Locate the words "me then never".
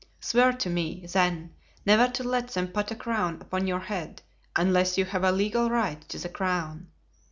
0.67-2.07